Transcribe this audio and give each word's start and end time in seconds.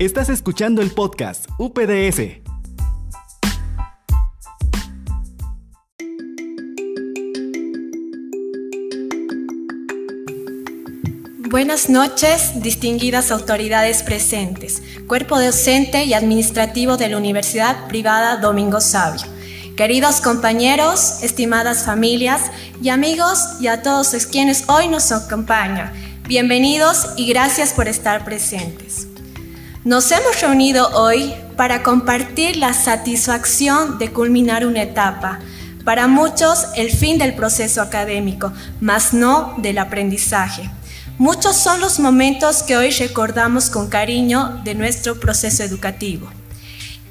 Estás 0.00 0.30
escuchando 0.30 0.80
el 0.80 0.92
podcast 0.92 1.44
UPDS. 1.58 2.40
Buenas 11.50 11.90
noches, 11.90 12.62
distinguidas 12.62 13.30
autoridades 13.30 14.02
presentes, 14.02 14.82
cuerpo 15.06 15.38
docente 15.38 16.04
y 16.04 16.14
administrativo 16.14 16.96
de 16.96 17.10
la 17.10 17.18
Universidad 17.18 17.86
Privada 17.86 18.38
Domingo 18.38 18.80
Sabio, 18.80 19.26
queridos 19.76 20.22
compañeros, 20.22 21.22
estimadas 21.22 21.84
familias 21.84 22.50
y 22.82 22.88
amigos 22.88 23.60
y 23.60 23.66
a 23.66 23.82
todos 23.82 24.14
quienes 24.24 24.66
hoy 24.70 24.88
nos 24.88 25.12
acompañan. 25.12 25.92
Bienvenidos 26.26 27.08
y 27.18 27.26
gracias 27.26 27.74
por 27.74 27.86
estar 27.86 28.24
presentes. 28.24 29.09
Nos 29.82 30.10
hemos 30.12 30.38
reunido 30.42 30.90
hoy 30.90 31.32
para 31.56 31.82
compartir 31.82 32.56
la 32.56 32.74
satisfacción 32.74 33.96
de 33.96 34.12
culminar 34.12 34.66
una 34.66 34.82
etapa, 34.82 35.38
para 35.86 36.06
muchos 36.06 36.66
el 36.76 36.90
fin 36.90 37.16
del 37.16 37.34
proceso 37.34 37.80
académico, 37.80 38.52
mas 38.82 39.14
no 39.14 39.54
del 39.56 39.78
aprendizaje. 39.78 40.68
Muchos 41.16 41.56
son 41.56 41.80
los 41.80 41.98
momentos 41.98 42.62
que 42.62 42.76
hoy 42.76 42.90
recordamos 42.90 43.70
con 43.70 43.88
cariño 43.88 44.60
de 44.64 44.74
nuestro 44.74 45.18
proceso 45.18 45.62
educativo. 45.62 46.28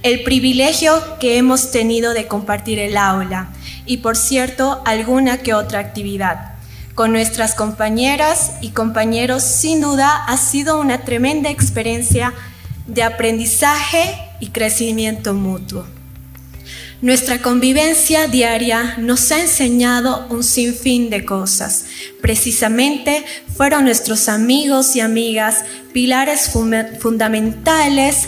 El 0.04 0.22
privilegio 0.22 0.94
que 1.20 1.40
hemos 1.40 1.72
tenido 1.72 2.14
de 2.14 2.28
compartir 2.28 2.78
el 2.78 2.98
aula 2.98 3.50
y, 3.88 3.98
por 3.98 4.16
cierto, 4.16 4.84
alguna 4.86 5.40
que 5.40 5.56
otra 5.56 5.80
actividad. 5.80 6.54
Con 6.94 7.14
nuestras 7.14 7.56
compañeras 7.56 8.52
y 8.62 8.70
compañeros, 8.70 9.42
sin 9.42 9.82
duda, 9.82 10.24
ha 10.28 10.38
sido 10.38 10.80
una 10.80 11.00
tremenda 11.00 11.50
experiencia 11.50 12.32
de 12.90 13.04
aprendizaje 13.04 14.16
y 14.40 14.48
crecimiento 14.48 15.34
mutuo. 15.34 15.86
Nuestra 17.02 17.42
convivencia 17.42 18.28
diaria 18.28 18.96
nos 18.98 19.32
ha 19.32 19.40
enseñado 19.40 20.28
un 20.30 20.44
sinfín 20.44 21.10
de 21.10 21.24
cosas. 21.24 21.86
Precisamente 22.22 23.24
fueron 23.56 23.86
nuestros 23.86 24.28
amigos 24.28 24.98
y 24.98 25.00
amigas 25.00 25.64
pilares 25.94 26.52
fundamentales 27.00 28.28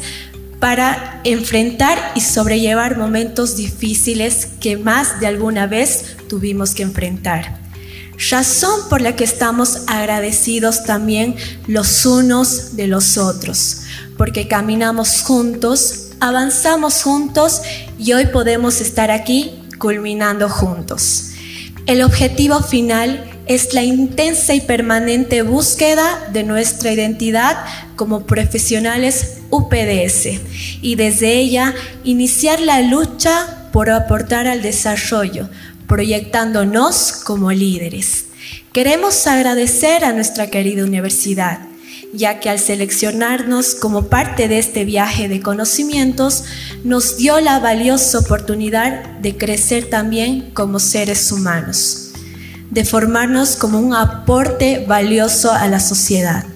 para 0.61 1.19
enfrentar 1.25 2.13
y 2.15 2.21
sobrellevar 2.21 2.97
momentos 2.97 3.57
difíciles 3.57 4.47
que 4.61 4.77
más 4.77 5.19
de 5.19 5.27
alguna 5.27 5.67
vez 5.67 6.15
tuvimos 6.29 6.73
que 6.73 6.83
enfrentar. 6.83 7.59
Razón 8.29 8.87
por 8.89 9.01
la 9.01 9.15
que 9.15 9.23
estamos 9.23 9.79
agradecidos 9.87 10.83
también 10.83 11.35
los 11.67 12.05
unos 12.05 12.75
de 12.75 12.87
los 12.87 13.17
otros, 13.17 13.80
porque 14.17 14.47
caminamos 14.47 15.21
juntos 15.21 16.01
avanzamos 16.21 17.01
juntos 17.01 17.61
y 17.97 18.13
hoy 18.13 18.27
podemos 18.27 18.79
estar 18.79 19.11
aquí 19.11 19.59
culminando 19.79 20.47
juntos. 20.47 21.31
El 21.87 22.03
objetivo 22.03 22.61
final 22.61 23.27
es 23.47 23.73
la 23.73 23.83
intensa 23.83 24.53
y 24.53 24.61
permanente 24.61 25.41
búsqueda 25.41 26.29
de 26.31 26.43
nuestra 26.43 26.93
identidad 26.93 27.57
como 27.95 28.27
profesionales 28.27 29.39
UPDS 29.49 30.39
y 30.81 30.95
desde 30.95 31.33
ella 31.37 31.73
iniciar 32.03 32.61
la 32.61 32.81
lucha 32.81 33.69
por 33.73 33.89
aportar 33.89 34.47
al 34.47 34.61
desarrollo, 34.61 35.49
proyectándonos 35.87 37.13
como 37.25 37.51
líderes. 37.51 38.25
Queremos 38.73 39.25
agradecer 39.25 40.05
a 40.05 40.13
nuestra 40.13 40.51
querida 40.51 40.85
universidad 40.85 41.70
ya 42.13 42.39
que 42.39 42.49
al 42.49 42.59
seleccionarnos 42.59 43.75
como 43.75 44.07
parte 44.07 44.47
de 44.47 44.59
este 44.59 44.85
viaje 44.85 45.27
de 45.27 45.41
conocimientos, 45.41 46.43
nos 46.83 47.17
dio 47.17 47.39
la 47.39 47.59
valiosa 47.59 48.19
oportunidad 48.19 49.03
de 49.19 49.37
crecer 49.37 49.89
también 49.89 50.51
como 50.53 50.79
seres 50.79 51.31
humanos, 51.31 52.11
de 52.69 52.85
formarnos 52.85 53.55
como 53.55 53.79
un 53.79 53.93
aporte 53.93 54.85
valioso 54.87 55.51
a 55.51 55.67
la 55.67 55.79
sociedad. 55.79 56.50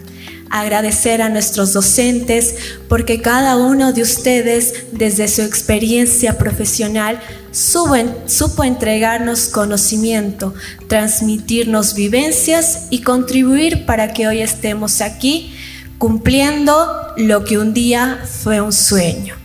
Agradecer 0.50 1.22
a 1.22 1.30
nuestros 1.30 1.74
docentes 1.74 2.56
porque 2.88 3.22
cada 3.22 3.58
uno 3.58 3.94
de 3.94 4.02
ustedes, 4.02 4.86
desde 4.92 5.28
su 5.28 5.42
experiencia 5.42 6.38
profesional, 6.38 7.20
supo 7.52 8.64
entregarnos 8.64 9.48
conocimiento, 9.48 10.54
transmitirnos 10.88 11.96
vivencias 11.96 12.88
y 12.90 13.02
contribuir 13.02 13.86
para 13.86 14.14
que 14.14 14.28
hoy 14.28 14.42
estemos 14.42 15.02
aquí 15.02 15.56
cumpliendo 15.98 17.14
lo 17.18 17.44
que 17.44 17.58
un 17.58 17.74
día 17.74 18.20
fue 18.44 18.62
un 18.62 18.74
sueño. 18.74 19.45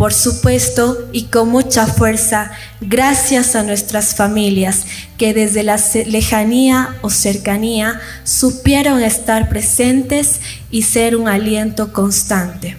Por 0.00 0.14
supuesto 0.14 1.10
y 1.12 1.24
con 1.24 1.50
mucha 1.50 1.86
fuerza, 1.86 2.52
gracias 2.80 3.54
a 3.54 3.62
nuestras 3.62 4.14
familias 4.14 4.86
que 5.18 5.34
desde 5.34 5.62
la 5.62 5.78
lejanía 6.06 6.96
o 7.02 7.10
cercanía 7.10 8.00
supieron 8.24 9.02
estar 9.02 9.50
presentes 9.50 10.40
y 10.70 10.84
ser 10.84 11.16
un 11.16 11.28
aliento 11.28 11.92
constante. 11.92 12.78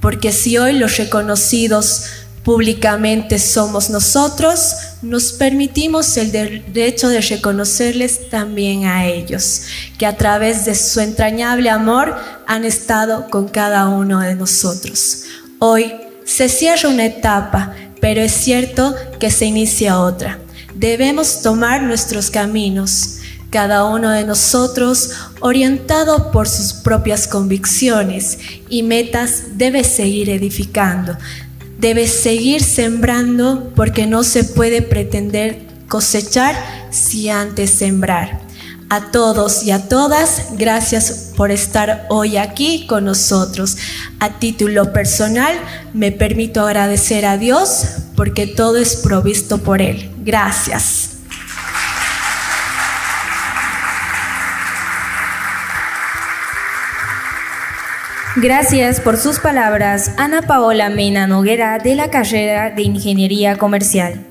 Porque 0.00 0.30
si 0.30 0.58
hoy 0.58 0.74
los 0.74 0.96
reconocidos 0.96 2.04
públicamente 2.44 3.40
somos 3.40 3.90
nosotros, 3.90 4.76
nos 5.02 5.32
permitimos 5.32 6.16
el 6.18 6.30
derecho 6.30 7.08
de 7.08 7.20
reconocerles 7.20 8.30
también 8.30 8.84
a 8.84 9.06
ellos, 9.06 9.62
que 9.98 10.06
a 10.06 10.16
través 10.16 10.66
de 10.66 10.76
su 10.76 11.00
entrañable 11.00 11.68
amor 11.68 12.14
han 12.46 12.64
estado 12.64 13.28
con 13.28 13.48
cada 13.48 13.88
uno 13.88 14.20
de 14.20 14.36
nosotros. 14.36 15.24
Hoy 15.58 15.92
se 16.30 16.48
cierra 16.48 16.88
una 16.88 17.06
etapa, 17.06 17.74
pero 18.00 18.20
es 18.20 18.30
cierto 18.30 18.94
que 19.18 19.32
se 19.32 19.46
inicia 19.46 19.98
otra. 19.98 20.38
Debemos 20.76 21.42
tomar 21.42 21.82
nuestros 21.82 22.30
caminos, 22.30 23.18
cada 23.50 23.84
uno 23.84 24.10
de 24.10 24.22
nosotros 24.24 25.10
orientado 25.40 26.30
por 26.30 26.48
sus 26.48 26.72
propias 26.72 27.26
convicciones 27.26 28.38
y 28.68 28.84
metas 28.84 29.58
debe 29.58 29.82
seguir 29.82 30.30
edificando, 30.30 31.16
Debes 31.80 32.12
seguir 32.12 32.62
sembrando 32.62 33.72
porque 33.74 34.06
no 34.06 34.22
se 34.22 34.44
puede 34.44 34.82
pretender 34.82 35.62
cosechar 35.88 36.54
si 36.90 37.30
antes 37.30 37.70
sembrar. 37.70 38.38
A 38.92 39.12
todos 39.12 39.62
y 39.62 39.70
a 39.70 39.88
todas, 39.88 40.48
gracias 40.56 41.30
por 41.36 41.52
estar 41.52 42.06
hoy 42.08 42.36
aquí 42.36 42.88
con 42.88 43.04
nosotros. 43.04 43.76
A 44.18 44.40
título 44.40 44.92
personal, 44.92 45.54
me 45.94 46.10
permito 46.10 46.66
agradecer 46.66 47.24
a 47.24 47.38
Dios 47.38 47.84
porque 48.16 48.48
todo 48.48 48.78
es 48.78 48.96
provisto 48.96 49.58
por 49.58 49.80
Él. 49.80 50.10
Gracias. 50.24 51.18
Gracias 58.34 59.00
por 59.00 59.16
sus 59.18 59.38
palabras, 59.38 60.14
Ana 60.16 60.42
Paola 60.42 60.90
Mena 60.90 61.28
Noguera 61.28 61.78
de 61.78 61.94
la 61.94 62.10
carrera 62.10 62.70
de 62.70 62.82
Ingeniería 62.82 63.56
Comercial. 63.56 64.29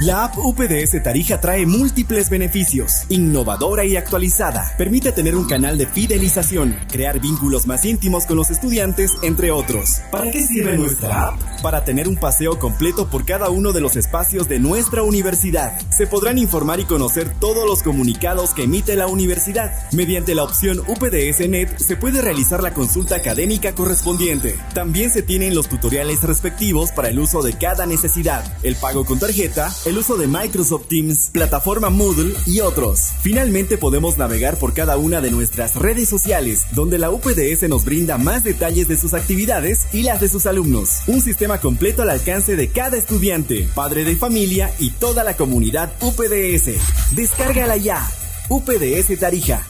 La 0.00 0.24
app 0.24 0.38
UPDS 0.38 1.02
Tarija 1.02 1.42
trae 1.42 1.66
múltiples 1.66 2.30
beneficios. 2.30 3.04
Innovadora 3.10 3.84
y 3.84 3.98
actualizada. 3.98 4.72
Permite 4.78 5.12
tener 5.12 5.36
un 5.36 5.46
canal 5.46 5.76
de 5.76 5.86
fidelización, 5.86 6.74
crear 6.90 7.20
vínculos 7.20 7.66
más 7.66 7.84
íntimos 7.84 8.24
con 8.24 8.38
los 8.38 8.48
estudiantes, 8.48 9.12
entre 9.20 9.50
otros. 9.50 10.00
¿Para 10.10 10.30
qué 10.30 10.42
sirve 10.42 10.78
nuestra 10.78 11.28
app? 11.28 11.40
Para 11.60 11.84
tener 11.84 12.08
un 12.08 12.16
paseo 12.16 12.58
completo 12.58 13.10
por 13.10 13.26
cada 13.26 13.50
uno 13.50 13.72
de 13.72 13.82
los 13.82 13.94
espacios 13.96 14.48
de 14.48 14.58
nuestra 14.58 15.02
universidad. 15.02 15.78
Se 15.90 16.06
podrán 16.06 16.38
informar 16.38 16.80
y 16.80 16.84
conocer 16.84 17.34
todos 17.38 17.66
los 17.66 17.82
comunicados 17.82 18.54
que 18.54 18.62
emite 18.62 18.96
la 18.96 19.06
universidad. 19.06 19.70
Mediante 19.92 20.34
la 20.34 20.44
opción 20.44 20.78
UPDS 20.78 21.46
Net 21.46 21.76
se 21.76 21.98
puede 21.98 22.22
realizar 22.22 22.62
la 22.62 22.72
consulta 22.72 23.16
académica 23.16 23.74
correspondiente. 23.74 24.58
También 24.72 25.10
se 25.10 25.20
tienen 25.20 25.54
los 25.54 25.68
tutoriales 25.68 26.22
respectivos 26.22 26.90
para 26.90 27.10
el 27.10 27.18
uso 27.18 27.42
de 27.42 27.52
cada 27.52 27.84
necesidad. 27.84 28.42
El 28.62 28.76
pago 28.76 29.04
con 29.04 29.18
tarjeta, 29.18 29.70
el 29.90 29.98
uso 29.98 30.16
de 30.16 30.28
Microsoft 30.28 30.86
Teams, 30.86 31.30
plataforma 31.32 31.90
Moodle 31.90 32.34
y 32.46 32.60
otros. 32.60 33.10
Finalmente 33.22 33.76
podemos 33.76 34.18
navegar 34.18 34.56
por 34.56 34.72
cada 34.72 34.96
una 34.96 35.20
de 35.20 35.32
nuestras 35.32 35.74
redes 35.74 36.08
sociales, 36.08 36.62
donde 36.72 36.96
la 36.96 37.10
UPDS 37.10 37.68
nos 37.68 37.84
brinda 37.84 38.16
más 38.16 38.44
detalles 38.44 38.86
de 38.86 38.96
sus 38.96 39.14
actividades 39.14 39.92
y 39.92 40.04
las 40.04 40.20
de 40.20 40.28
sus 40.28 40.46
alumnos. 40.46 41.00
Un 41.08 41.20
sistema 41.20 41.58
completo 41.58 42.02
al 42.02 42.10
alcance 42.10 42.54
de 42.54 42.68
cada 42.68 42.96
estudiante, 42.96 43.68
padre 43.74 44.04
de 44.04 44.14
familia 44.14 44.72
y 44.78 44.90
toda 44.90 45.24
la 45.24 45.36
comunidad 45.36 45.92
UPDS. 46.00 47.14
Descárgala 47.16 47.76
ya. 47.76 48.08
UPDS 48.48 49.18
Tarija. 49.18 49.66